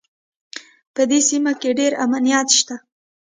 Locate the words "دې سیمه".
1.09-1.53